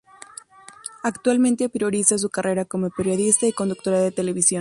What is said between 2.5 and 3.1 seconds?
como